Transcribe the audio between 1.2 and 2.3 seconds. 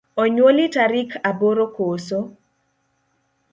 aboro koso?